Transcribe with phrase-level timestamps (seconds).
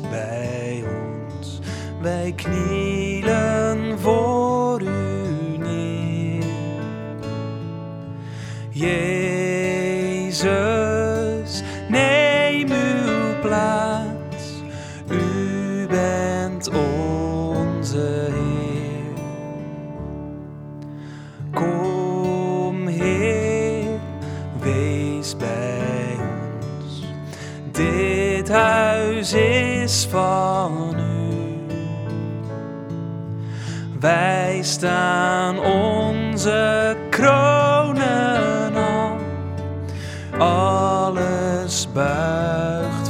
[0.00, 1.60] wees bij ons.
[2.00, 6.44] Wij knielen voor u neer.
[8.70, 10.42] Jezus,
[11.88, 14.62] neem uw plaats.
[15.10, 19.14] U bent onze Heer.
[21.52, 24.00] Kom, Heer,
[24.60, 27.02] wees bij ons.
[27.72, 28.05] Dit
[28.48, 31.16] huis is van u.
[34.00, 39.20] Wij staan onze kronen af.
[40.38, 43.05] Alles buigt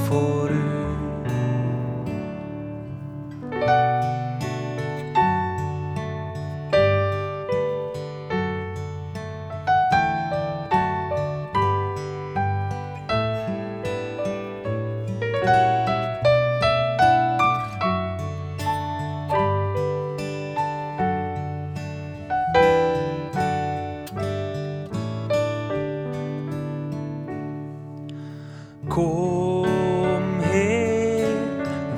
[28.96, 31.26] Kom, Heer,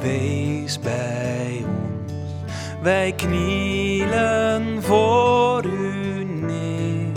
[0.01, 2.33] wees bij ons.
[2.83, 7.13] Wij knielen voor u neer.